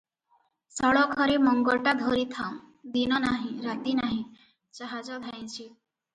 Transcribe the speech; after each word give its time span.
ସଳଖରେ 0.77 1.35
ମଙ୍ଗଟା 1.47 1.93
ଧରିଥାଉଁ, 1.99 2.57
ଦିନ 2.97 3.21
ନାହିଁ, 3.27 3.53
ରାତି 3.69 3.95
ନାହିଁ, 4.01 4.19
ଜାହାଜ 4.81 5.21
ଧାଇଁଛି। 5.29 5.71